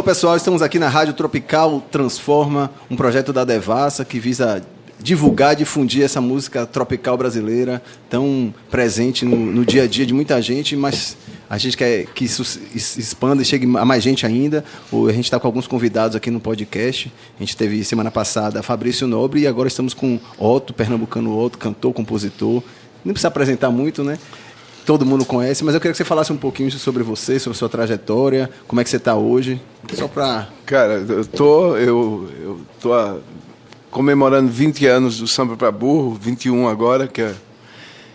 [0.00, 4.66] Alô pessoal, estamos aqui na Rádio Tropical Transforma, um projeto da Devassa que visa
[4.98, 10.40] divulgar, difundir essa música tropical brasileira tão presente no, no dia a dia de muita
[10.40, 11.18] gente, mas
[11.50, 12.42] a gente quer que isso
[12.74, 14.64] expanda e chegue a mais gente ainda.
[14.90, 17.12] A gente está com alguns convidados aqui no podcast.
[17.38, 21.92] A gente teve semana passada Fabrício Nobre e agora estamos com Otto, pernambucano Otto, cantor,
[21.92, 22.62] compositor.
[23.04, 24.18] Não precisa apresentar muito, né?
[24.90, 27.68] Todo mundo conhece, mas eu queria que você falasse um pouquinho sobre você, sobre sua
[27.68, 29.62] trajetória, como é que você está hoje,
[29.92, 30.48] só para...
[30.66, 33.18] Cara, eu tô, eu, eu tô a,
[33.88, 37.32] comemorando 20 anos do Samba para Burro, 21 agora, que é,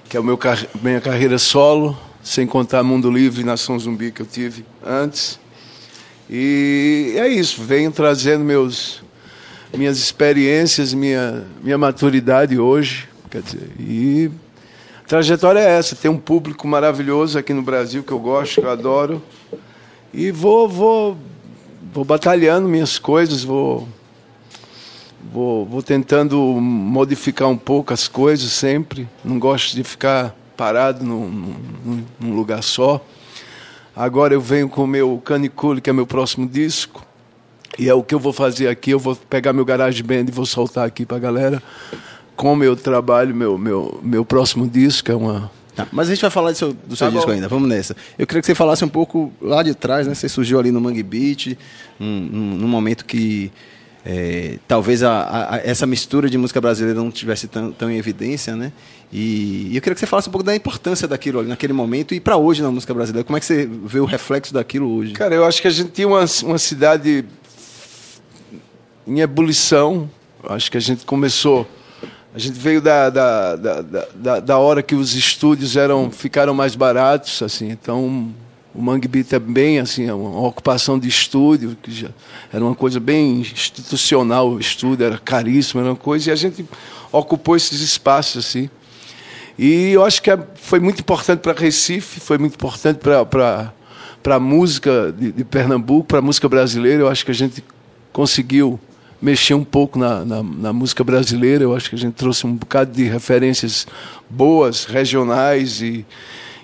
[0.10, 0.38] que é o meu,
[0.82, 5.40] minha carreira solo, sem contar Mundo Livre e Nação Zumbi que eu tive antes.
[6.30, 9.02] E é isso, venho trazendo meus,
[9.74, 14.30] minhas experiências, minha, minha maturidade hoje, quer dizer, e
[15.08, 15.96] trajetória é essa.
[15.96, 19.22] Tem um público maravilhoso aqui no Brasil que eu gosto, que eu adoro.
[20.14, 21.18] E vou, vou,
[21.94, 23.88] vou batalhando minhas coisas, vou,
[25.32, 29.08] vou, vou tentando modificar um pouco as coisas sempre.
[29.24, 33.04] Não gosto de ficar parado num, num, num lugar só.
[33.96, 37.06] Agora eu venho com o meu Canicule, que é meu próximo disco.
[37.78, 38.92] E é o que eu vou fazer aqui.
[38.92, 41.64] Eu vou pegar meu garage band e vou soltar aqui para a galera
[42.36, 45.52] com meu trabalho, meu, meu, meu próximo disco, é uma.
[45.76, 47.34] Tá, mas a gente vai falar do seu, do seu tá disco bom.
[47.34, 47.96] ainda, vamos nessa.
[48.18, 50.14] Eu queria que você falasse um pouco lá de trás, né?
[50.14, 51.58] Você surgiu ali no Mangue Beat,
[52.00, 53.52] num, num momento que
[54.06, 58.56] é, talvez a, a, essa mistura de música brasileira não tivesse tão, tão em evidência,
[58.56, 58.72] né?
[59.12, 62.14] E, e, eu queria que você falasse um pouco da importância daquilo ali, naquele momento
[62.14, 63.26] e para hoje na música brasileira.
[63.26, 65.14] Como é que você vê o reflexo daquilo hoje?
[65.14, 67.26] Cara, eu acho que a gente tinha uma, uma cidade
[69.08, 70.10] em ebulição.
[70.48, 71.68] Acho que a gente começou
[72.36, 73.82] a gente veio da, da, da,
[74.14, 78.30] da, da hora que os estúdios eram, ficaram mais baratos, assim, então
[78.74, 82.10] o Mangue Beat é bem assim, é uma ocupação de estúdio, que já
[82.52, 86.66] era uma coisa bem institucional, o estúdio era caríssimo, era uma coisa, e a gente
[87.10, 88.70] ocupou esses espaços assim.
[89.58, 93.72] E eu acho que é, foi muito importante para Recife, foi muito importante para
[94.36, 97.04] a música de, de Pernambuco, para a música brasileira.
[97.04, 97.64] Eu acho que a gente
[98.12, 98.78] conseguiu
[99.22, 101.64] mexer um pouco na, na, na, música brasileira.
[101.64, 103.88] Eu acho que a gente trouxe um bocado de referências
[104.30, 106.06] boas, regionais e,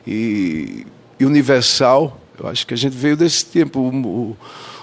[0.06, 0.86] e,
[1.20, 2.20] e universal.
[2.40, 3.80] Eu acho que a gente veio desse tempo.
[3.80, 4.38] O, o,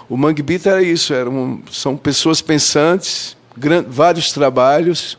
[0.09, 5.17] o Mangue Beat era isso, eram, são pessoas pensantes, grand, vários trabalhos.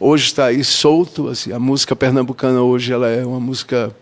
[0.00, 1.28] Hoje está aí solto.
[1.28, 3.94] Assim, a música pernambucana hoje ela é uma música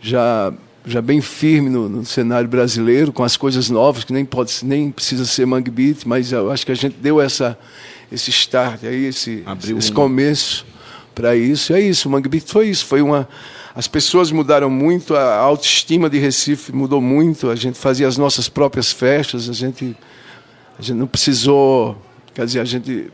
[0.00, 0.52] já
[0.86, 4.90] já bem firme no, no, cenário brasileiro, com as coisas novas, que nem, pode, nem
[4.90, 7.58] precisa ser mangue beat, mas eu acho que a gente deu essa,
[8.12, 9.94] esse start, aí, esse, Abriu esse um...
[9.94, 10.66] começo
[11.14, 11.72] para isso.
[11.72, 12.84] E é isso, o mangue beat foi isso.
[12.84, 13.26] Foi uma,
[13.74, 18.48] as pessoas mudaram muito, a autoestima de Recife mudou muito, a gente fazia as nossas
[18.48, 19.96] próprias festas, a gente,
[20.78, 21.96] a gente não precisou,
[22.34, 23.10] quer dizer, a gente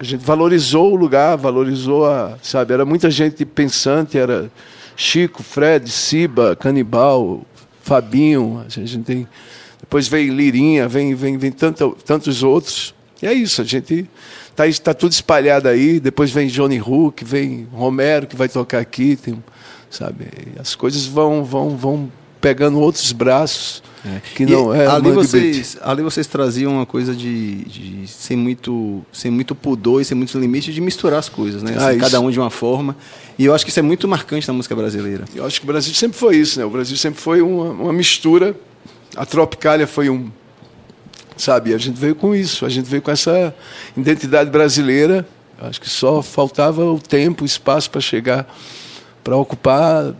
[0.00, 4.50] a gente valorizou o lugar, valorizou a, sabe, era muita gente pensante, era
[4.96, 7.44] Chico, Fred, Siba, Canibal,
[7.82, 9.28] Fabinho, a gente tem.
[9.80, 12.94] Depois vem Lirinha, vem, vem, vem tanto, tantos outros.
[13.20, 14.08] E é isso, a gente
[14.56, 16.00] está tá tudo espalhado aí.
[16.00, 19.42] Depois vem Johnny Hook, vem Romero que vai tocar aqui, tem,
[19.90, 20.26] sabe?
[20.58, 23.82] As coisas vão, vão, vão pegando outros braços.
[24.04, 24.20] É.
[24.34, 29.30] Que não é ali vocês, ali vocês traziam uma coisa de, de, sem muito sem
[29.30, 31.76] muito pudor e sem muitos limites de misturar as coisas, né?
[31.76, 32.96] Assim, ah, cada um de uma forma.
[33.38, 35.24] E eu acho que isso é muito marcante na música brasileira.
[35.32, 36.64] Eu acho que o Brasil sempre foi isso, né?
[36.64, 38.56] O Brasil sempre foi uma, uma mistura.
[39.14, 40.30] A Tropicália foi um
[41.36, 43.54] sabe, a gente veio com isso, a gente veio com essa
[43.96, 45.26] identidade brasileira.
[45.60, 48.52] Acho que só faltava o tempo, o espaço para chegar
[49.22, 50.12] para ocupar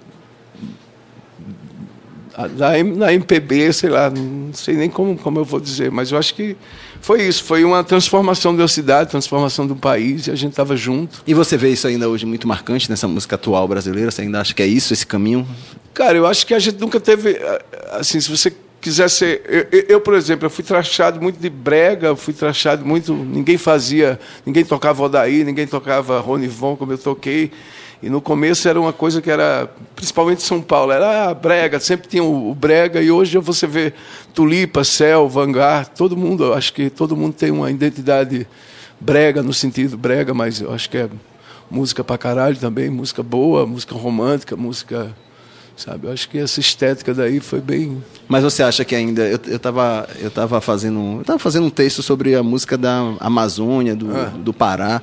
[2.56, 6.18] na, na MPB, sei lá, não sei nem como, como eu vou dizer, mas eu
[6.18, 6.56] acho que
[7.00, 11.22] foi isso, foi uma transformação da cidade, transformação do país, e a gente estava junto.
[11.26, 14.10] E você vê isso ainda hoje muito marcante nessa música atual brasileira?
[14.10, 15.46] Você ainda acha que é isso, esse caminho?
[15.92, 17.38] Cara, eu acho que a gente nunca teve,
[17.92, 18.52] assim, se você
[18.82, 19.42] quiser ser.
[19.70, 23.14] Eu, eu, por exemplo, eu fui trachado muito de brega, fui trachado muito.
[23.14, 27.50] Ninguém fazia, ninguém tocava Odaí, ninguém tocava Rony Von como eu toquei.
[28.02, 32.08] E no começo era uma coisa que era, principalmente São Paulo, era ah, brega, sempre
[32.08, 33.92] tinha o, brega, e hoje você vê
[34.34, 38.44] Tulipa, Céu, Vanguard, todo mundo, acho que todo mundo tem uma identidade
[39.00, 41.08] brega, no sentido brega, mas eu acho que é
[41.70, 45.14] música pra caralho também, música boa, música romântica, música.
[45.74, 48.04] Sabe, eu acho que essa estética daí foi bem.
[48.28, 49.22] Mas você acha que ainda.
[49.22, 51.18] Eu, eu, tava, eu tava fazendo.
[51.20, 54.32] Eu tava fazendo um texto sobre a música da Amazônia, do, ah.
[54.36, 55.00] do Pará.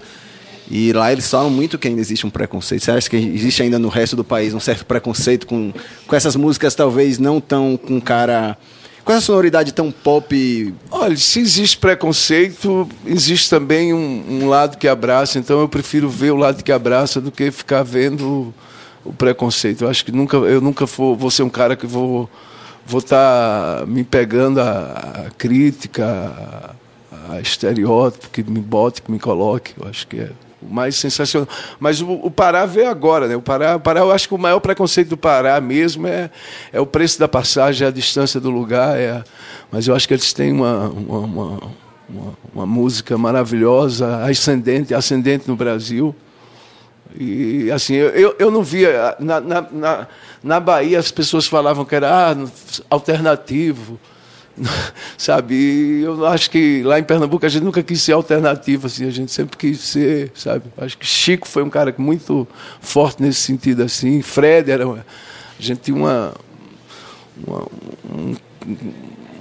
[0.70, 2.84] E lá eles falam muito que ainda existe um preconceito.
[2.84, 5.74] Você acha que existe ainda no resto do país um certo preconceito com,
[6.06, 8.56] com essas músicas, talvez não tão com cara
[9.04, 10.74] com essa sonoridade tão pop.
[10.92, 15.40] Olha, se existe preconceito, existe também um, um, lado que abraça.
[15.40, 18.54] Então eu prefiro ver o lado que abraça do que ficar vendo
[19.04, 19.86] o, preconceito.
[19.86, 22.30] Eu acho que nunca, eu nunca vou, vou ser um cara que vou
[22.86, 26.76] vou estar tá me pegando a, a crítica,
[27.12, 29.74] a, a estereótipo que me bote, que me coloque.
[29.80, 30.30] Eu acho que é
[30.62, 31.48] mais sensacional.
[31.80, 33.36] Mas o, o, Pará veio agora, né?
[33.36, 36.30] O Pará, o Pará, eu acho que o maior preconceito do Pará mesmo é,
[36.72, 38.98] é o preço da passagem, a distância do lugar.
[38.98, 39.24] É
[39.72, 41.60] mas eu acho que eles têm uma, uma, uma,
[42.10, 46.16] uma, uma música maravilhosa, ascendente, ascendente no Brasil.
[47.16, 49.16] E assim, eu, eu não via.
[49.20, 50.08] Na, na, na,
[50.44, 52.36] na Bahia as pessoas falavam que era ah,
[52.90, 54.00] alternativo
[55.18, 56.02] sabe?
[56.02, 59.32] Eu acho que lá em Pernambuco a gente nunca quis ser alternativo, assim, a gente
[59.32, 60.66] sempre quis ser, sabe?
[60.78, 62.48] Acho que Chico foi um cara muito
[62.82, 64.22] forte nesse sentido, assim.
[64.22, 65.04] Fred era, a
[65.60, 66.34] gente tinha uma,
[67.46, 67.68] uma
[68.12, 68.36] um,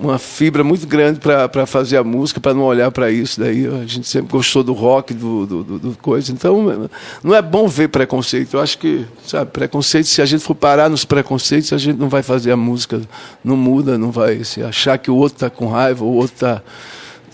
[0.00, 3.40] uma fibra muito grande para fazer a música, para não olhar para isso.
[3.40, 6.32] Daí a gente sempre gostou do rock, do, do, do, coisa.
[6.32, 6.88] Então,
[7.22, 8.54] não é bom ver preconceito.
[8.54, 12.08] Eu acho que, sabe, preconceito, se a gente for parar nos preconceitos, a gente não
[12.08, 13.00] vai fazer a música,
[13.42, 16.62] não muda, não vai se achar que o outro está com raiva, o outro está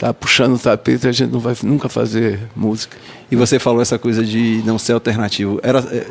[0.05, 2.95] tá puxando o tapete, a gente não vai nunca fazer música.
[3.31, 5.59] E você falou essa coisa de não ser alternativo.
[5.63, 6.07] Era é,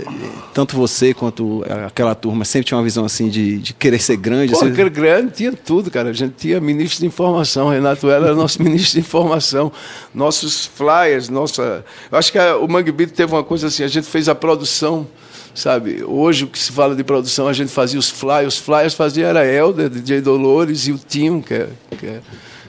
[0.51, 4.51] tanto você quanto aquela turma sempre tinha uma visão assim de, de querer ser grande.
[4.51, 4.74] Pô, assim...
[4.90, 6.10] grande tinha tudo, cara.
[6.10, 7.69] A gente tinha ministro de informação.
[7.69, 9.72] Renato era nosso ministro de informação.
[10.12, 11.86] Nossos flyers, nossa.
[12.12, 13.84] Eu acho que a, o Mangue Beat teve uma coisa assim.
[13.84, 15.07] A gente fez a produção
[15.54, 16.04] sabe?
[16.04, 19.28] Hoje o que se fala de produção, a gente fazia os flyers, os flyers fazia
[19.28, 22.22] era Helder, DJ Dolores e o Tim, que é, que é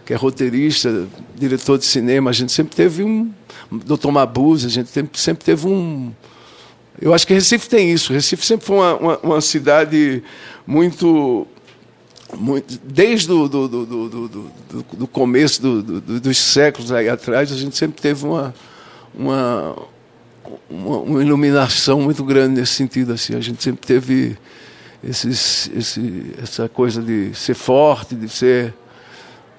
[0.04, 3.30] que é roteirista, diretor de cinema, a gente sempre teve um.
[3.70, 6.12] Doutor Mabuse, a gente sempre, teve um.
[7.00, 8.12] Eu acho que Recife tem isso.
[8.12, 10.22] Recife sempre foi uma, uma, uma cidade
[10.66, 11.46] muito.
[12.36, 14.50] muito desde o do, do, do,
[14.92, 18.54] do começo dos séculos aí atrás, a gente sempre teve uma,
[19.14, 19.76] uma,
[20.68, 23.14] uma, uma, iluminação muito grande nesse sentido.
[23.14, 23.34] Assim.
[23.34, 24.36] A gente sempre teve
[25.02, 28.74] esses, esse, essa coisa de ser forte, de ser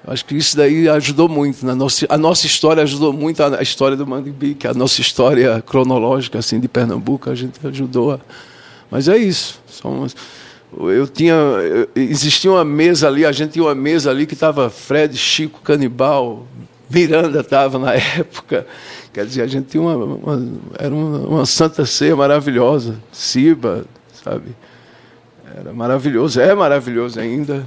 [0.07, 1.65] Acho que isso daí ajudou muito.
[1.65, 4.73] Na nossa, a nossa história ajudou muito a, a história do Mandimbi, que é a
[4.73, 8.13] nossa história cronológica assim de Pernambuco, a gente ajudou.
[8.13, 8.19] A,
[8.91, 9.59] mas é isso.
[9.67, 10.15] Somos,
[10.77, 14.69] eu tinha, eu, existia uma mesa ali, a gente tinha uma mesa ali que estava
[14.69, 16.45] Fred, Chico, Canibal,
[16.87, 18.67] Miranda estava na época.
[19.11, 23.85] Quer dizer, a gente tinha uma, uma era uma, uma santa ceia maravilhosa, Siba,
[24.23, 24.55] sabe?
[25.57, 27.55] Era maravilhoso, é maravilhoso ainda.
[27.55, 27.63] É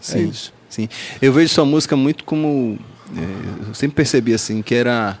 [0.00, 0.18] Sim.
[0.18, 0.59] É isso.
[0.70, 0.88] Sim.
[1.20, 2.78] Eu vejo sua música muito como.
[3.14, 5.18] É, eu sempre percebi assim, que era.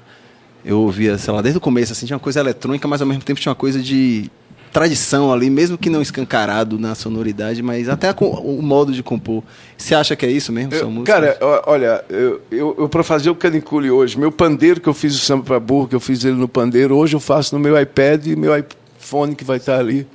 [0.64, 3.22] Eu ouvia, sei lá, desde o começo, assim, tinha uma coisa eletrônica, mas ao mesmo
[3.22, 4.30] tempo tinha uma coisa de
[4.72, 9.42] tradição ali, mesmo que não escancarado na sonoridade, mas até o modo de compor.
[9.76, 11.12] Você acha que é isso mesmo, sua eu, música?
[11.12, 15.14] Cara, olha, eu, eu, eu para fazer o canicule hoje, meu pandeiro que eu fiz
[15.14, 17.80] o samba para burro, que eu fiz ele no pandeiro, hoje eu faço no meu
[17.80, 20.06] iPad e meu iPhone que vai estar ali.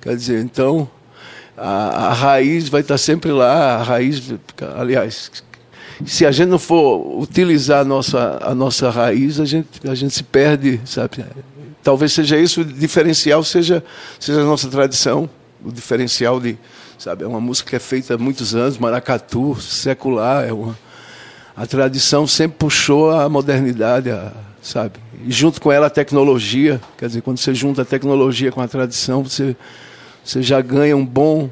[0.00, 0.88] Quer dizer, então,
[1.56, 4.22] a, a raiz vai estar sempre lá, a raiz,
[4.76, 5.30] aliás,
[6.04, 10.14] se a gente não for utilizar a nossa, a nossa raiz, a gente, a gente
[10.14, 11.24] se perde, sabe?
[11.82, 13.82] Talvez seja isso o diferencial, seja,
[14.20, 15.30] seja a nossa tradição,
[15.64, 16.58] o diferencial de,
[16.98, 20.76] sabe, é uma música que é feita há muitos anos, maracatu, secular, é uma,
[21.56, 24.94] a tradição sempre puxou a modernidade, a, sabe?
[25.24, 28.68] E junto com ela a tecnologia, quer dizer, quando você junta a tecnologia com a
[28.68, 29.56] tradição, você
[30.30, 31.50] você já ganha um bom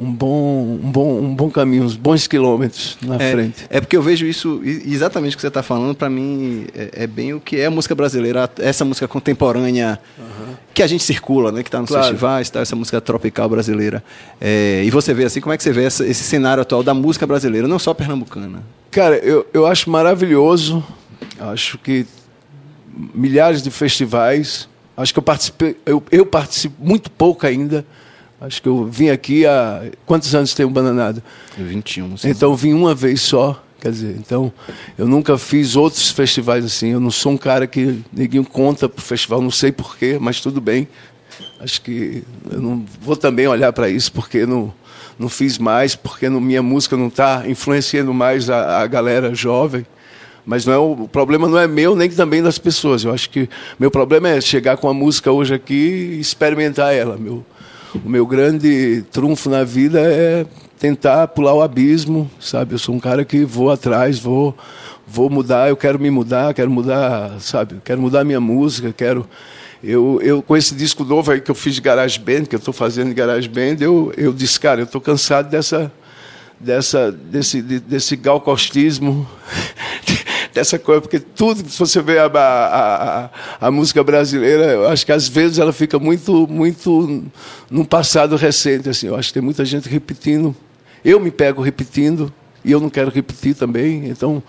[0.00, 3.66] um bom, um bom, um bom caminho, uns bons quilômetros na é, frente.
[3.68, 7.06] É porque eu vejo isso, exatamente o que você está falando, para mim é, é,
[7.06, 10.54] bem o que é a música brasileira, essa música contemporânea uhum.
[10.72, 12.04] que a gente circula, né, que está nos claro.
[12.04, 14.02] festivais, tá, essa música tropical brasileira.
[14.40, 16.94] É, e você vê assim, como é que você vê essa, esse cenário atual da
[16.94, 18.62] música brasileira, não só pernambucana?
[18.90, 20.84] Cara, eu, eu acho maravilhoso,
[21.40, 22.06] acho que
[23.14, 24.68] milhares de festivais
[24.98, 27.86] Acho que eu participei, eu, eu participo muito pouco ainda.
[28.40, 29.84] Acho que eu vim aqui há.
[30.04, 31.22] Quantos anos tem o Bananado?
[31.56, 32.16] 21.
[32.16, 32.30] Sim.
[32.30, 33.62] Então eu vim uma vez só.
[33.80, 34.52] Quer dizer, então
[34.98, 36.88] eu nunca fiz outros festivais assim.
[36.88, 40.60] Eu não sou um cara que ninguém conta pro festival, não sei porquê, mas tudo
[40.60, 40.88] bem.
[41.60, 44.74] Acho que eu não vou também olhar para isso porque não,
[45.16, 49.86] não fiz mais, porque no, minha música não está influenciando mais a, a galera jovem.
[50.48, 53.04] Mas não é o, o, problema não é meu nem também das pessoas.
[53.04, 57.18] Eu acho que meu problema é chegar com a música hoje aqui e experimentar ela.
[57.18, 57.44] Meu,
[57.94, 60.46] o meu grande trunfo na vida é
[60.78, 62.72] tentar pular o abismo, sabe?
[62.74, 64.56] Eu sou um cara que vou atrás, vou
[65.06, 67.76] vou mudar, eu quero me mudar, quero mudar, sabe?
[67.84, 69.28] Quero mudar minha música, quero
[69.84, 72.58] eu, eu com esse disco novo aí que eu fiz de Garage Band, que eu
[72.58, 75.92] estou fazendo de Garage Band, eu eu disse, cara, eu estou cansado dessa
[76.60, 79.28] dessa, desse, desse galcostismo,
[80.58, 85.06] dessa coisa, porque tudo, se você vê a, a, a, a, música brasileira, eu acho
[85.06, 87.24] que às vezes ela fica muito, muito
[87.70, 90.54] num passado recente, assim, eu acho que tem muita gente repetindo,
[91.04, 92.32] eu me pego repetindo,
[92.64, 94.42] e eu não quero repetir também, então,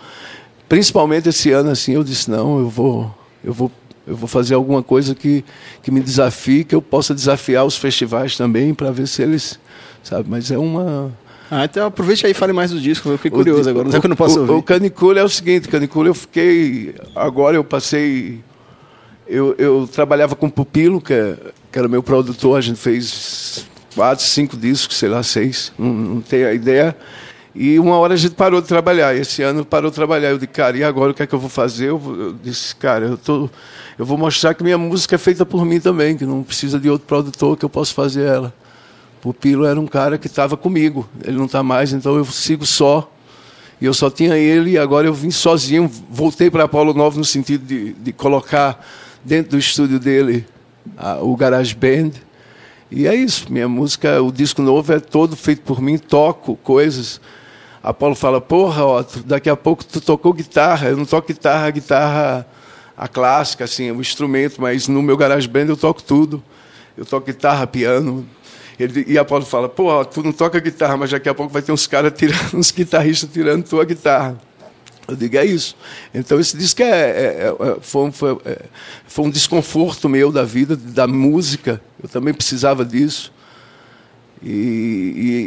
[0.68, 3.72] principalmente esse ano, assim, eu disse, não, eu vou, eu vou
[4.08, 5.46] eu vou fazer alguma coisa que,
[5.84, 9.60] que me desafie, que eu possa desafiar os festivais também, para ver se eles.
[10.02, 10.28] Sabe?
[10.28, 11.14] Mas é uma.
[11.52, 13.92] Ah, então aproveite aí e fale mais do disco, eu fiquei curioso o, agora, não
[13.92, 14.54] sei que eu não posso o, ouvir.
[14.54, 16.96] O Canicule é o seguinte, Canicule eu fiquei.
[17.16, 18.42] Agora eu passei.
[19.28, 21.36] Eu, eu trabalhava com o Pupilo, que, é,
[21.72, 23.66] que era meu produtor, a gente fez
[23.96, 26.96] quatro, cinco discos, sei lá, seis, não, não tenho a ideia.
[27.54, 29.16] E uma hora a gente parou de trabalhar.
[29.16, 30.30] Esse ano parou de trabalhar.
[30.30, 31.90] Eu disse, cara, e agora o que é que eu vou fazer?
[31.90, 33.50] Eu, eu disse, cara, eu, tô,
[33.98, 36.90] eu vou mostrar que minha música é feita por mim também, que não precisa de
[36.90, 38.54] outro produtor, que eu posso fazer ela.
[39.24, 41.08] O Pilo era um cara que estava comigo.
[41.24, 43.12] Ele não está mais, então eu sigo só.
[43.82, 45.90] E eu só tinha ele, e agora eu vim sozinho.
[46.10, 48.86] Voltei para Apolo Novo no sentido de, de colocar
[49.24, 50.46] dentro do estúdio dele
[50.98, 52.12] a, o Garage Band.
[52.92, 53.52] E é isso.
[53.52, 57.22] Minha música, o disco novo é todo feito por mim, toco coisas.
[57.82, 60.90] Apolo fala, porra, ó, daqui a pouco tu tocou guitarra.
[60.90, 62.48] Eu não toco guitarra, guitarra
[62.98, 66.44] a clássica, assim, o instrumento, mas no meu garage band eu toco tudo.
[66.98, 68.28] Eu toco guitarra, piano.
[68.80, 71.74] Ele, e Apolo fala, pô, tu não toca guitarra, mas daqui a pouco vai ter
[71.74, 74.38] uns caras tirando, uns guitarristas tirando tua guitarra.
[75.06, 75.76] Eu digo, é isso.
[76.14, 78.62] Então, esse disco é, é, é foi, foi, é,
[79.06, 81.82] foi um desconforto meu da vida, da música.
[82.02, 83.34] Eu também precisava disso.
[84.42, 84.50] E,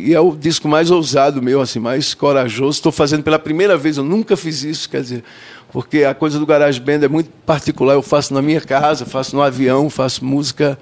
[0.04, 2.76] e, e, é o disco mais ousado meu, assim, mais corajoso.
[2.76, 5.24] Estou fazendo pela primeira vez, eu nunca fiz isso, quer dizer,
[5.72, 7.94] porque a coisa do Garage Band é muito particular.
[7.94, 10.78] Eu faço na minha casa, faço no avião, faço música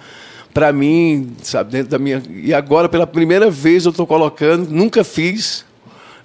[0.52, 2.22] para mim, sabe, dentro da minha.
[2.30, 5.64] E agora, pela primeira vez, eu estou colocando, nunca fiz,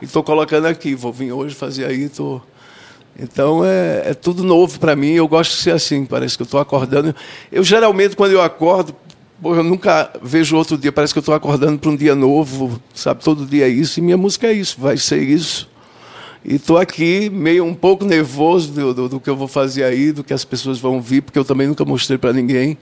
[0.01, 0.95] e estou colocando aqui.
[0.95, 2.41] Vou vir hoje fazer aí, estou.
[3.17, 5.11] Então é, é, tudo novo para mim.
[5.11, 6.05] Eu gosto de ser assim.
[6.05, 7.15] Parece que eu estou acordando.
[7.49, 8.93] Eu geralmente quando eu acordo
[9.43, 13.23] eu nunca vejo outro dia, parece que eu estou acordando para um dia novo, sabe?
[13.23, 15.69] Todo dia é isso, e minha música é isso, vai ser isso.
[16.43, 20.11] E estou aqui meio um pouco nervoso do, do, do, que eu vou fazer aí,
[20.11, 22.77] do que as pessoas vão vir, porque eu também nunca mostrei para ninguém.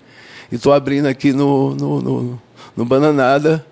[0.53, 2.41] E estou abrindo aqui no, no, no,
[2.77, 3.65] no Bananada,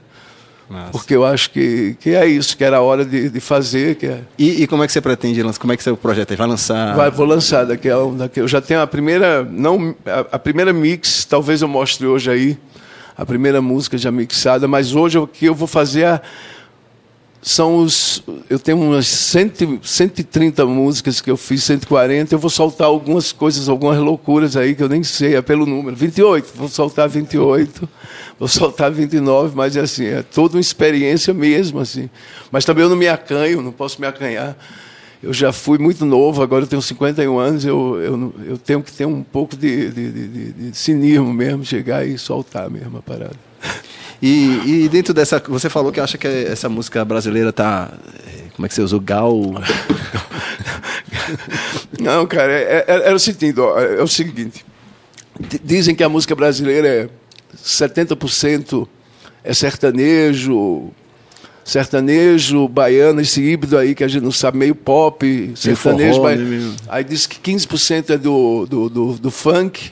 [0.67, 0.89] Nossa.
[0.89, 3.97] porque eu acho que, que é isso, que era a hora de, de fazer.
[3.97, 4.21] Que é...
[4.35, 5.59] e, e, como é que você pretende lançar?
[5.59, 6.95] Como é que seu projeto vai lançar?
[6.95, 8.39] Vai, vou lançar daqui a, daqui.
[8.39, 12.57] Eu já tenho a primeira, não a, a primeira mix, talvez eu mostre hoje aí
[13.15, 16.21] a primeira música já mixada, mas hoje o que eu vou fazer é,
[17.41, 18.23] são os.
[18.49, 22.35] Eu tenho umas 100, 130 músicas que eu fiz, 140.
[22.35, 25.95] Eu vou soltar algumas coisas, algumas loucuras aí que eu nem sei, é pelo número.
[25.95, 27.89] 28, vou soltar 28,
[28.37, 31.79] vou soltar 29, mas é assim, é toda uma experiência mesmo.
[31.79, 32.09] assim.
[32.51, 34.55] Mas também eu não me acanho, não posso me acanhar
[35.23, 38.91] eu já fui muito novo, agora eu tenho 51 anos, eu, eu, eu tenho que
[38.91, 43.50] ter um pouco de, de, de, de cinismo mesmo, chegar e soltar mesmo a parada.
[44.21, 47.91] E, e, dentro dessa, você falou que acha que essa música brasileira tá,
[48.55, 49.35] como é que você usou, gal?
[51.99, 54.65] Não, cara, é, é, é, o seguinte, ó, é o seguinte,
[55.63, 57.09] dizem que a música brasileira é
[57.57, 58.87] 70%
[59.43, 60.91] é sertanejo,
[61.63, 66.15] sertanejo, baiano, esse híbrido aí que a gente não sabe, meio pop, sertanejo.
[66.15, 69.91] Forró, né, aí diz que 15% é do, do, do, do, funk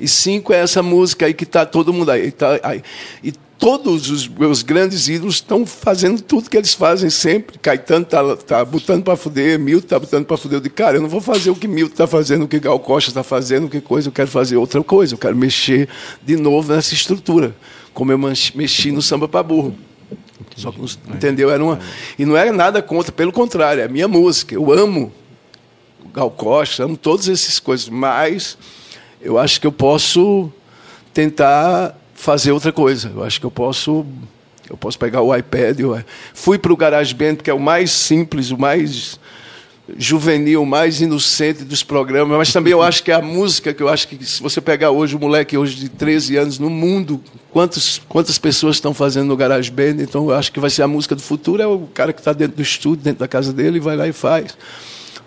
[0.00, 2.82] e 5% é essa música aí que está todo mundo aí, tá, aí.
[3.22, 7.58] E todos os meus grandes ídolos estão fazendo tudo que eles fazem sempre.
[7.58, 10.56] Caetano está tá botando para fuder, Milton está botando para fuder.
[10.56, 12.80] Eu digo, cara, eu não vou fazer o que Milton está fazendo, o que Gal
[12.80, 15.14] Costa está fazendo, que coisa, eu quero fazer outra coisa.
[15.14, 15.88] Eu quero mexer
[16.22, 17.54] de novo nessa estrutura,
[17.92, 19.76] como eu mexi no samba para burro.
[20.56, 21.50] Só que, entendeu?
[21.50, 21.78] Era uma,
[22.18, 24.54] e não era nada contra, pelo contrário, é a minha música.
[24.54, 25.12] Eu amo
[26.14, 28.56] Gal Costa, amo todas essas coisas, mas
[29.20, 30.50] eu acho que eu posso
[31.12, 33.10] tentar fazer outra coisa.
[33.14, 34.06] Eu acho que eu posso
[34.68, 35.80] eu posso pegar o iPad.
[35.80, 39.18] Eu fui para o GarageBand, que é o mais simples, o mais
[39.96, 44.06] juvenil, mais inocente dos programas, mas também eu acho que a música, que eu acho
[44.06, 48.38] que se você pegar hoje o moleque hoje de 13 anos no mundo, quantos, quantas
[48.38, 51.22] pessoas estão fazendo no Garage Band, então eu acho que vai ser a música do
[51.22, 54.06] futuro, é o cara que está dentro do estúdio, dentro da casa dele, vai lá
[54.06, 54.56] e faz.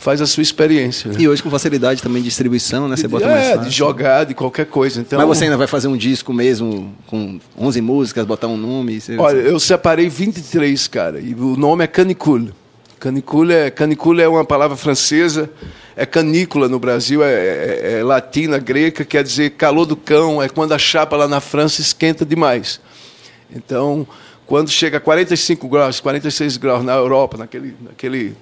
[0.03, 1.10] Faz a sua experiência.
[1.10, 1.15] Né?
[1.19, 2.98] E hoje com facilidade também de distribuição, né?
[2.98, 3.63] Você bota é, mais fácil.
[3.63, 5.00] de jogar, de qualquer coisa.
[5.00, 9.00] Então, Mas você ainda vai fazer um disco mesmo, com 11 músicas, botar um nome?
[9.00, 9.15] Você...
[9.17, 12.53] Olha, eu separei 23, cara, e o nome é Canicule.
[13.00, 15.50] Canicula é, canicula é uma palavra francesa,
[15.95, 20.50] é canícula no Brasil, é, é, é, latina, greca, quer dizer calor do cão, é
[20.50, 22.81] quando a chapa lá na França esquenta demais.
[23.55, 24.05] Então,
[24.45, 28.36] quando chega a 45 graus, 46 graus na Europa, naquele, naquele,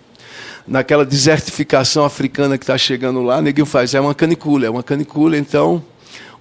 [0.71, 5.37] naquela desertificação africana que está chegando lá, neguinho faz, é uma canicula, é uma canicula,
[5.37, 5.83] então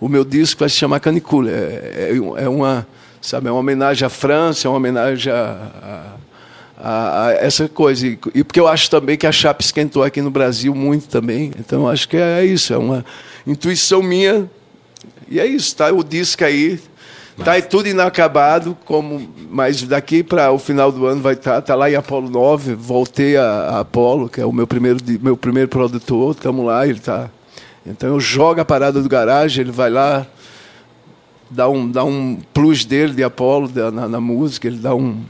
[0.01, 1.51] o meu disco vai se chamar Canicula.
[1.51, 2.87] É, é, é uma,
[3.21, 6.17] sabe, é uma homenagem à França, é uma homenagem a,
[6.79, 8.07] a, a, essa coisa.
[8.07, 11.51] E, e, porque eu acho também que a chapa esquentou aqui no Brasil muito também.
[11.59, 13.05] Então acho que é, é isso, é uma
[13.45, 14.49] intuição minha.
[15.29, 16.81] E é isso, tá o disco aí.
[17.41, 21.75] Está tudo inacabado, como, mas daqui para o final do ano vai estar tá, tá
[21.75, 22.75] lá em Apolo 9.
[22.75, 26.37] Voltei a, a Apolo, que é o meu primeiro, meu primeiro produtor.
[26.37, 27.31] Estamos lá, ele está.
[27.85, 30.27] Então eu jogo a parada do garagem, ele vai lá,
[31.51, 35.25] dá um, dá um plus dele de Apolo na, na música, ele dá um,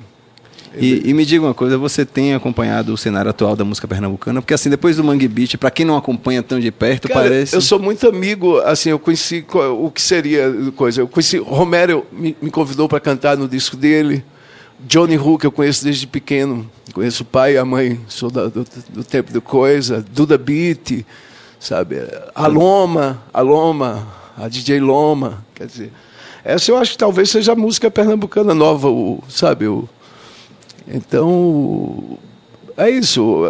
[0.77, 4.41] e, e, me diga uma coisa, você tem acompanhado o cenário atual da música pernambucana?
[4.41, 7.57] Porque assim, depois do Mangue Beat, para quem não acompanha tão de perto, Cara, parece...
[7.57, 11.01] Eu sou muito amigo, assim, eu conheci o que seria coisa.
[11.01, 14.25] Eu conheci, Romero me, me convidou para cantar no disco dele.
[14.81, 16.71] Johnny Hook eu conheço desde pequeno.
[16.93, 20.05] Conheço o pai e a mãe, sou da, do, do, tempo do coisa.
[20.13, 21.05] Duda Beat,
[21.59, 21.97] sabe?
[22.35, 25.93] A Loma, a Loma, a DJ Loma, quer dizer...
[26.43, 29.67] Essa eu acho que talvez seja a música pernambucana nova, o, sabe?
[29.67, 29.87] O,
[30.93, 32.19] então,
[32.77, 33.45] é isso.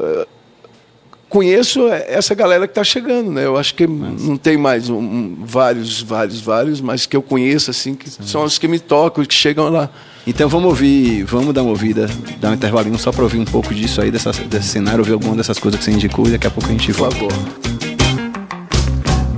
[1.28, 3.44] Conheço essa galera que está chegando, né?
[3.44, 7.70] Eu acho que não tem mais um, um, vários, vários, vários, mas que eu conheço,
[7.70, 8.24] assim, que Sim.
[8.24, 9.88] são os que me tocam, que chegam lá.
[10.26, 13.72] Então vamos ouvir, vamos dar uma ouvida, dar um intervalinho só para ouvir um pouco
[13.72, 16.50] disso aí, dessa, desse cenário, ouvir alguma dessas coisas que você indicou e daqui a
[16.50, 17.16] pouco a gente volta.
[17.16, 17.44] Por favor.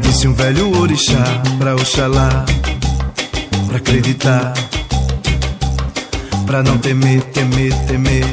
[0.00, 2.47] Disse um velho orixá pra Oxalá,
[3.68, 4.54] pra acreditar
[6.47, 8.25] pra não temer, temer, temer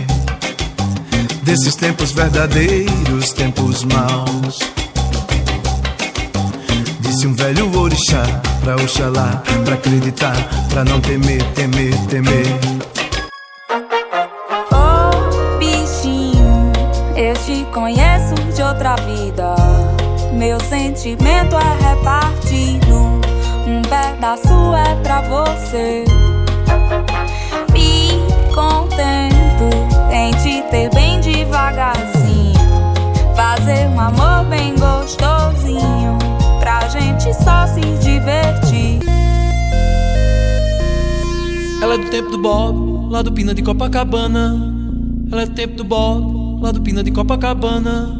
[1.43, 4.59] desses tempos verdadeiros, tempos maus.
[6.99, 8.21] Disse um velho orixá
[8.61, 10.35] pra Oxalá, pra acreditar,
[10.69, 12.45] pra não temer, temer, temer.
[14.71, 16.71] Oh, bichinho,
[17.15, 19.55] eu te conheço de outra vida.
[20.33, 22.95] Meu sentimento é repartido,
[23.65, 26.05] um pedaço é pra você
[33.69, 36.17] Fazer um amor bem gostosinho,
[36.59, 38.99] pra gente só se divertir.
[41.79, 44.73] Ela é do tempo do Bob, lá do Pina de Copacabana.
[45.31, 48.19] Ela é do tempo do Bob, lá do Pina de Copacabana.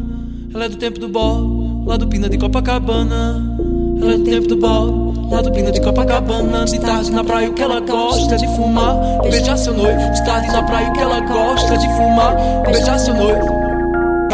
[0.54, 3.58] Ela é do tempo do Bob, lá do Pina de Copacabana.
[4.00, 5.10] Ela é do tempo do Bob.
[5.32, 8.96] Lá do Pina de Copacabana, de tarde na praia o que ela gosta de fumar.
[9.24, 12.36] Beijar seu noivo, de tarde na praia o que ela gosta de fumar.
[12.66, 13.59] Beijar seu noivo.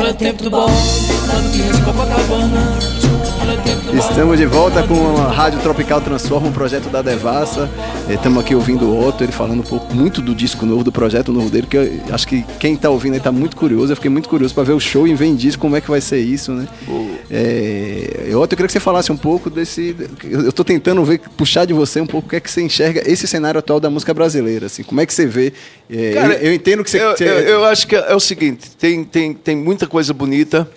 [0.06, 0.68] Olha o tempo do bom,
[1.52, 2.78] de Copacabana.
[3.98, 7.68] Estamos de volta com a Rádio Tropical Transforma, um projeto da Devassa.
[8.08, 11.32] Estamos aqui ouvindo o Otto, ele falando um pouco muito do disco novo, do projeto
[11.32, 13.94] novo dele, que eu acho que quem está ouvindo está muito curioso.
[13.94, 16.02] Eu fiquei muito curioso para ver o show e vem disco, como é que vai
[16.02, 16.68] ser isso, né?
[17.30, 19.96] É, eu queria que você falasse um pouco desse.
[20.24, 23.02] Eu estou tentando ver, puxar de você um pouco o que é que você enxerga
[23.10, 24.68] esse cenário atual da música brasileira.
[24.68, 25.52] Assim, como é que você vê?
[25.90, 27.02] É, Cara, eu, eu, entendo que você.
[27.02, 27.24] Eu, você...
[27.24, 30.70] eu, eu acho que é o seguinte: tem, tem, tem muita coisa bonita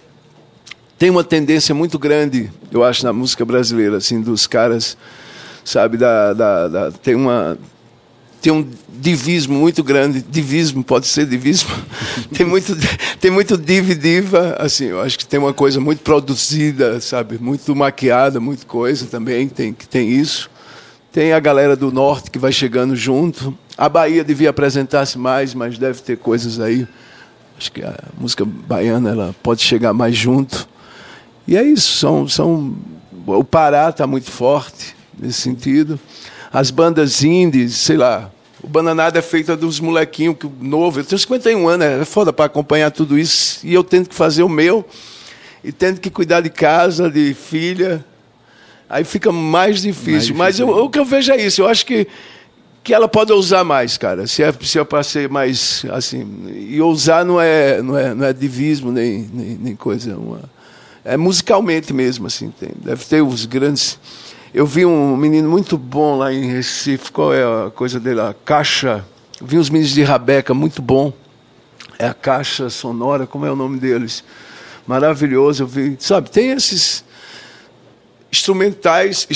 [0.99, 4.99] tem uma tendência muito grande, eu acho, na música brasileira, assim, dos caras,
[5.65, 7.57] sabe, da, da, da, tem uma
[8.41, 11.71] tem um divismo muito grande, divismo pode ser divismo,
[12.37, 12.77] tem muito
[13.21, 17.75] tem muito div diva, assim, eu acho que tem uma coisa muito produzida, sabe, muito
[17.75, 20.51] maquiada, muito coisa também tem que tem isso.
[21.11, 23.57] Tem a galera do norte que vai chegando junto.
[23.77, 26.87] A Bahia devia apresentar-se mais, mas deve ter coisas aí.
[27.59, 30.69] Acho que a música baiana ela pode chegar mais junto.
[31.47, 32.77] E é isso, são, são
[33.27, 35.99] o Pará está muito forte nesse sentido.
[36.53, 38.31] As bandas indies, sei lá,
[38.63, 41.01] o Bananada é feita dos molequinhos que novo.
[41.01, 44.43] Eu tenho 51 anos, é foda para acompanhar tudo isso e eu tendo que fazer
[44.43, 44.85] o meu
[45.63, 48.05] e tendo que cuidar de casa, de filha.
[48.89, 50.35] Aí fica mais difícil.
[50.35, 50.67] Mais difícil.
[50.67, 51.63] Mas eu, o que eu vejo é isso.
[51.63, 52.07] Eu acho que
[52.83, 54.27] que ela pode ousar mais, cara.
[54.27, 58.25] Se é, se é para ser mais assim, e ousar não é não é não
[58.25, 60.41] é divismo nem nem, nem coisa uma
[61.09, 62.53] é, musicalmente mesmo, assim.
[62.59, 63.99] Tem, deve ter os grandes.
[64.53, 68.21] Eu vi um menino muito bom lá em Recife, qual é a coisa dele?
[68.21, 69.05] A caixa.
[69.43, 71.13] Vi uns meninos de Rabeca, muito bom.
[71.99, 74.25] É a caixa sonora, como é o nome deles?
[74.87, 75.97] Maravilhoso, eu vi.
[76.01, 77.05] Sabe, tem esses
[78.33, 79.29] instrumentais,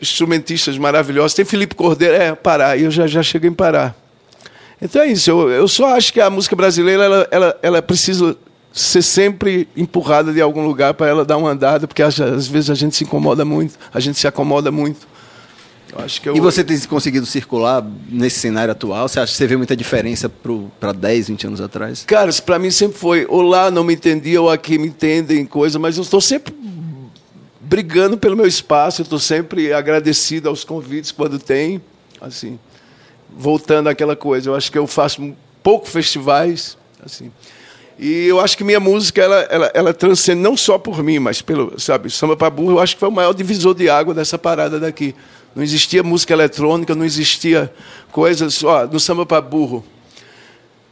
[0.00, 1.34] instrumentistas maravilhosos.
[1.34, 3.94] Tem Felipe Cordeiro, é, Pará, e eu já, já cheguei em Pará.
[4.80, 8.36] Então é isso, eu, eu só acho que a música brasileira ela, ela, ela precisa
[8.72, 12.70] ser sempre empurrada de algum lugar para ela dar uma andada, porque às, às, vezes
[12.70, 15.06] a gente se incomoda muito, a gente se acomoda muito.
[15.92, 19.08] Eu acho que eu, E você tem conseguido circular nesse cenário atual?
[19.08, 20.30] Você acha que você vê muita diferença
[20.78, 22.04] para 10, 20 anos atrás?
[22.06, 25.78] Cara, pra mim sempre foi, ou lá não me entendia, ou aqui me entendem, coisa,
[25.78, 26.54] mas eu estou sempre
[27.60, 31.80] brigando pelo meu espaço, eu estou sempre agradecido aos convites quando tem,
[32.20, 32.58] assim,
[33.36, 37.30] voltando àquela coisa, eu acho que eu faço pouco festivais, assim,
[37.98, 41.42] e eu acho que minha música, ela, ela, ela transcende não só por mim, mas
[41.42, 44.38] pelo, sabe, Samba para Burro, eu acho que foi o maior divisor de água dessa
[44.38, 45.14] parada daqui.
[45.54, 47.72] Não existia música eletrônica, não existia
[48.12, 49.84] coisas, ó, no Samba para Burro,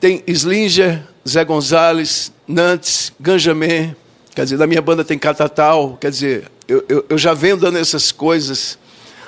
[0.01, 3.95] tem Slinger, Zé Gonzalez, Nantes, Ganjamin,
[4.35, 7.79] quer dizer, da minha banda tem Catatal, quer dizer, eu, eu, eu já venho dando
[7.79, 8.79] essas coisas,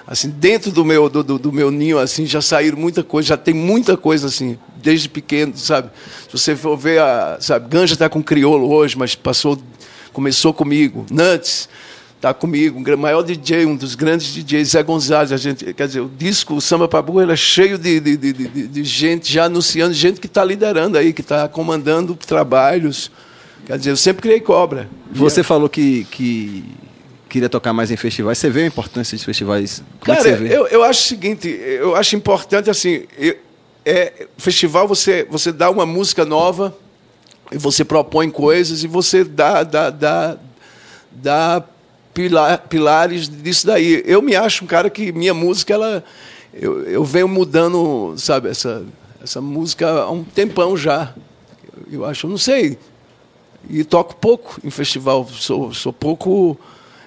[0.08, 3.52] assim, dentro do meu, do, do, meu ninho, assim, já saíram muita coisa, já tem
[3.52, 5.90] muita coisa, assim, desde pequeno, sabe?
[6.26, 9.58] Se você for ver, a, sabe, Ganja está com Criolo hoje, mas passou,
[10.10, 11.68] começou comigo, Nantes
[12.16, 16.00] está comigo, o maior DJ, um dos grandes DJs, Zé Gonzalez, a gente, quer dizer,
[16.00, 19.44] o disco, o Samba Burro, ele é cheio de, de, de, de, de gente já
[19.44, 23.10] anunciando, gente que está liderando aí, que está comandando trabalhos,
[23.66, 24.88] quer dizer, eu sempre criei cobra.
[25.12, 26.64] Você falou que, que
[27.28, 28.38] queria tocar mais em festivais.
[28.38, 29.82] Você vê a importância de festivais?
[30.00, 30.56] Como Cara, é que você vê?
[30.56, 33.36] eu, eu acho o seguinte, eu acho importante assim, eu-
[33.84, 36.76] é, festival você você dá uma música nova
[37.50, 40.36] e você propõe coisas e você dá dá dá,
[41.10, 41.64] dá
[42.12, 44.02] pila- pilares disso daí.
[44.06, 46.04] Eu me acho um cara que minha música ela
[46.52, 48.84] eu, eu venho mudando, sabe, essa
[49.22, 51.12] essa música há um tempão já.
[51.90, 52.78] Eu, eu acho, não sei,
[53.68, 56.58] e toco pouco em festival, sou, sou pouco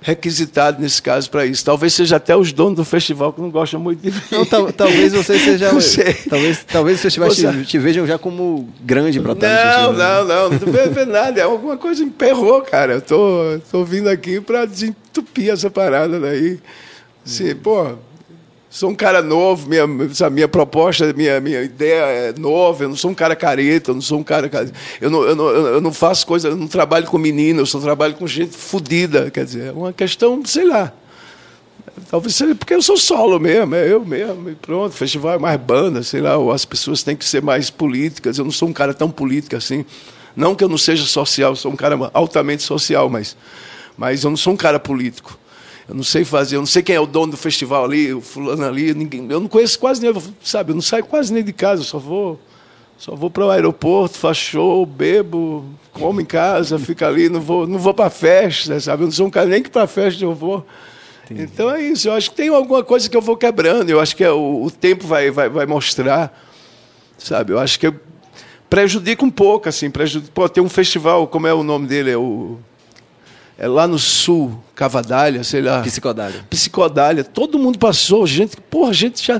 [0.01, 1.63] requisitado nesse caso para isso.
[1.63, 4.21] Talvez seja até os donos do festival que não gostam muito de mim.
[4.31, 5.71] Não, tal- talvez você seja.
[5.71, 5.79] Não.
[6.29, 9.63] Talvez, talvez os festivais te, Você- te vejam já como grande para estar no Não,
[9.93, 10.25] festival.
[10.25, 11.39] não, não, não tô vendo nada.
[11.39, 12.93] É alguma coisa emperrou, cara.
[12.93, 16.59] Eu tô, tô vindo aqui para desentupir essa parada daí.
[17.25, 17.93] Assim, pô,
[18.71, 19.83] sou um cara novo, minha,
[20.15, 23.95] sabe, minha proposta, minha, minha ideia é nova, eu não sou um cara careta, eu
[23.95, 24.47] não sou um cara.
[24.49, 24.65] ca-
[25.01, 27.79] Eu não, eu não, eu não faço coisa, eu não trabalho com menino, eu só
[27.81, 29.29] trabalho com gente fodida.
[29.29, 30.93] Quer dizer, é uma questão, sei lá.
[32.09, 34.93] Talvez seja porque eu sou solo mesmo, é eu mesmo, e pronto.
[34.95, 38.37] Festival é mais banda, sei lá, as pessoas têm que ser mais políticas.
[38.37, 39.85] Eu não sou um cara tão político assim.
[40.35, 43.35] Não que eu não seja social, sou um cara altamente social, mas,
[43.97, 45.37] mas eu não sou um cara político.
[45.87, 48.21] Eu não sei fazer, eu não sei quem é o dono do festival ali, o
[48.21, 51.51] fulano ali, ninguém, eu não conheço quase nem, sabe, eu não saio quase nem de
[51.51, 52.39] casa, eu só vou,
[52.97, 57.67] só vou para o aeroporto, faço show, bebo, como em casa, fico ali, não vou,
[57.67, 59.03] não vou para festa, sabe?
[59.03, 60.65] Eu não sou um cara nem que para festa eu vou.
[61.29, 64.15] Então é isso, eu acho que tem alguma coisa que eu vou quebrando, eu acho
[64.15, 66.37] que é o, o tempo vai, vai, vai mostrar,
[67.17, 67.53] sabe?
[67.53, 67.95] Eu acho que eu
[68.69, 72.11] prejudica um pouco, assim, prejudica, pô, tem um festival, como é o nome dele?
[72.11, 72.57] É o
[73.57, 75.81] é lá no sul, Cavadalha, sei lá.
[75.81, 76.43] Psicodália.
[76.49, 79.39] Psicodália, todo mundo passou, gente, porra, gente já.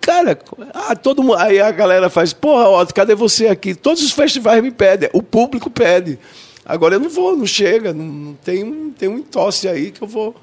[0.00, 0.38] Cara,
[0.74, 1.36] ah, todo mundo.
[1.38, 3.74] Aí a galera faz, porra, Otto, cadê você aqui?
[3.74, 6.18] Todos os festivais me pedem, o público pede.
[6.64, 10.02] Agora eu não vou, não chega, não, não tem, um, tem um entosse aí que
[10.02, 10.34] eu vou.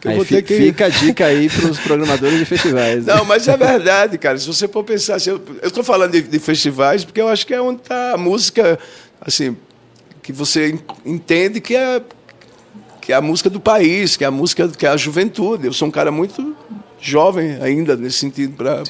[0.00, 0.56] Que eu Aí vou fi- ter que.
[0.56, 3.06] Fica a dica aí para os programadores de festivais.
[3.06, 4.36] Não, mas é verdade, cara.
[4.38, 7.54] Se você for pensar, assim, eu estou falando de, de festivais porque eu acho que
[7.54, 8.78] é onde está a música,
[9.20, 9.56] assim,
[10.22, 12.02] que você en- entende que é
[13.06, 15.68] que é a música do país, que é a música que é a juventude.
[15.68, 16.56] Eu sou um cara muito
[17.00, 18.82] jovem ainda nesse sentido para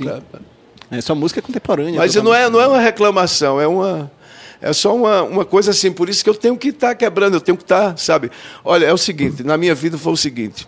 [0.90, 1.98] É, sua música é contemporânea.
[1.98, 4.10] mas não é, não é uma reclamação, é uma.
[4.58, 7.42] É só uma, uma coisa assim, por isso que eu tenho que estar quebrando, eu
[7.42, 8.30] tenho que estar, sabe?
[8.64, 10.66] Olha, é o seguinte, na minha vida foi o seguinte.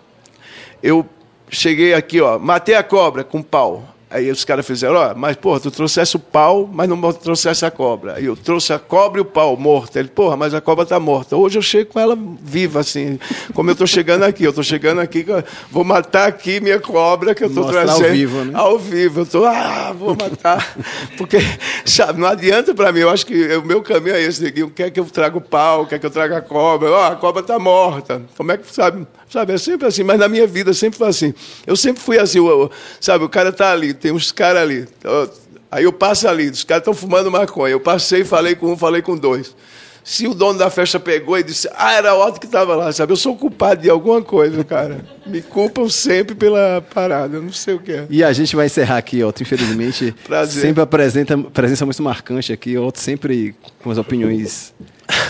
[0.83, 1.07] Eu
[1.49, 3.95] cheguei aqui, ó, matei a cobra com pau.
[4.11, 7.71] Aí os caras fizeram, ó, mas porra, tu trouxesse o pau, mas não trouxesse a
[7.71, 8.15] cobra.
[8.15, 9.97] Aí eu trouxe a cobra e o pau morto.
[9.99, 11.37] Ele, porra, mas a cobra tá morta.
[11.37, 13.19] Hoje eu chego com ela viva, assim,
[13.53, 14.45] como eu tô chegando aqui.
[14.45, 15.27] Eu tô chegando aqui,
[15.71, 18.13] vou matar aqui minha cobra que eu tô Mostrar ao trazendo.
[18.13, 18.53] vivo, né?
[18.55, 19.21] Ao vivo.
[19.21, 20.75] Eu tô, ah, vou matar.
[21.19, 21.37] Porque,
[21.85, 23.01] sabe, não adianta para mim.
[23.01, 24.67] Eu acho que o meu caminho é esse daqui.
[24.71, 26.91] Quer que eu traga o pau, quer que eu traga a cobra.
[26.91, 28.23] Ó, a cobra tá morta.
[28.39, 29.07] Como é que, sabe?
[29.29, 30.03] Sabe, é sempre assim.
[30.03, 31.35] Mas na minha vida sempre foi assim.
[31.67, 33.23] Eu sempre fui assim, o- sabe?
[33.25, 34.89] O cara tá ali, tem uns caras ali.
[35.05, 35.29] Ó,
[35.71, 37.73] Aí eu passo ali, os caras estão fumando maconha.
[37.73, 39.55] Eu passei, falei com um, falei com dois.
[40.03, 42.91] Se o dono da festa pegou e disse, ah, era o Otto que estava lá,
[42.91, 43.13] sabe?
[43.13, 45.05] Eu sou culpado de alguma coisa, cara.
[45.27, 48.07] Me culpam sempre pela parada, eu não sei o que é.
[48.09, 49.43] E a gente vai encerrar aqui, Otto.
[49.43, 50.63] Infelizmente, Prazer.
[50.63, 52.79] sempre apresenta presença muito marcante aqui.
[52.79, 54.73] Otto sempre com as opiniões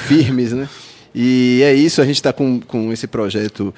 [0.07, 0.68] firmes, né?
[1.12, 3.74] E é isso, a gente está com, com esse projeto,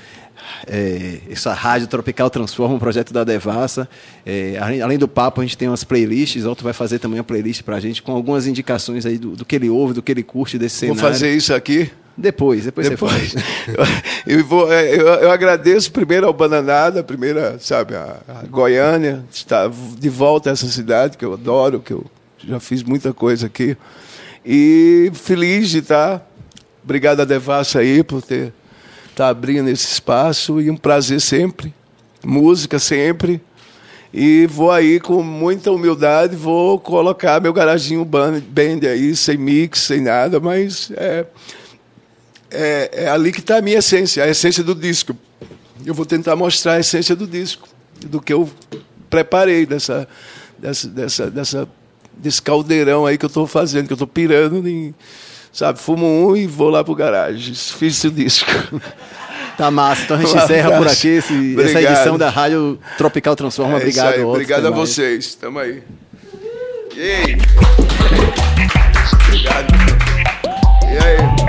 [0.66, 3.88] é, essa Rádio Tropical Transforma, um projeto da Devassa.
[4.24, 6.44] É, além, além do papo, a gente tem umas playlists.
[6.44, 9.44] Otto vai fazer também uma playlist para a gente com algumas indicações aí do, do
[9.44, 11.14] que ele ouve, do que ele curte desse Vou cenário.
[11.14, 11.90] fazer isso aqui.
[12.16, 13.12] Depois, depois, Depois.
[13.12, 13.94] você faz.
[14.26, 19.70] eu, vou, é, eu, eu agradeço primeiro ao Bananada, primeira, sabe, a, a Goiânia, estar
[19.70, 22.04] de volta a essa cidade que eu adoro, que eu
[22.46, 23.74] já fiz muita coisa aqui.
[24.44, 26.26] E feliz de estar.
[26.84, 28.52] Obrigado a Devassa aí por ter
[29.20, 31.74] estar abrindo esse espaço e um prazer sempre.
[32.24, 33.40] Música sempre.
[34.12, 39.80] E vou aí com muita humildade, vou colocar meu garaginho band band aí, sem mix,
[39.80, 41.26] sem nada, mas é,
[42.50, 45.16] é, é ali que está a minha essência, a essência do disco.
[45.86, 47.68] Eu vou tentar mostrar a essência do disco,
[48.04, 48.50] do que eu
[49.08, 50.08] preparei dessa,
[50.58, 51.68] dessa, dessa, dessa
[52.12, 54.94] desse caldeirão aí que eu estou fazendo, que eu estou pirando em,
[55.52, 57.54] sabe, fumo um e vou lá pro garagem.
[57.54, 58.50] Fiz esse disco.
[59.56, 60.02] Tá massa.
[60.04, 63.74] Então a gente encerra por aqui esse- essa edição da Rádio Tropical Transforma.
[63.74, 64.88] É Obrigado, aí, Obrigado a mais.
[64.88, 65.34] vocês.
[65.34, 65.82] Tamo aí.
[66.96, 67.36] E aí?
[69.28, 69.74] Obrigado.
[70.90, 71.39] E aí?